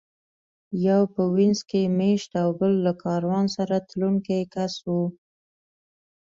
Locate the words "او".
2.43-2.49